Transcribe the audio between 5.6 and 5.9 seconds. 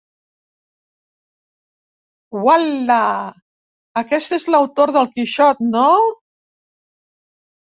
no?